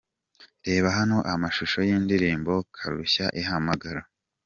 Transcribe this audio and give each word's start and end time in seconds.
Reba 0.67 0.89
hano 0.97 1.17
amashusho 1.33 1.77
y'indirimbo 1.89 2.53
'Karushya 2.73 3.25
ihamagara'. 3.41 4.09